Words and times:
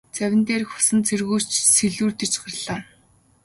Завин 0.15 0.41
дээрх 0.47 0.69
усан 0.79 0.99
цэргүүд 1.07 1.45
ч 1.51 1.53
сэлүүрдэж 1.75 2.33
гарлаа. 2.41 2.79